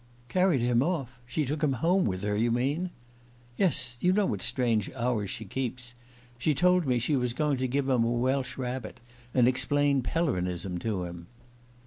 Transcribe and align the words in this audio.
"Carried 0.29 0.61
him 0.61 0.81
off? 0.81 1.21
She 1.27 1.45
took 1.45 1.61
him 1.63 1.73
home 1.73 2.05
with 2.05 2.23
her, 2.23 2.35
you 2.35 2.51
mean?" 2.51 2.89
"Yes. 3.55 3.97
You 4.01 4.11
know 4.13 4.25
what 4.25 4.41
strange 4.41 4.89
hours 4.93 5.29
she 5.29 5.45
keeps. 5.45 5.93
She 6.39 6.55
told 6.55 6.87
me 6.87 6.97
she 6.97 7.15
was 7.15 7.33
going 7.33 7.57
to 7.57 7.67
give 7.67 7.87
him 7.87 8.03
a 8.03 8.11
Welsh 8.11 8.57
rabbit, 8.57 8.99
and 9.35 9.47
explain 9.47 10.01
Pellerinism 10.01 10.79
to 10.79 11.03
him." 11.03 11.27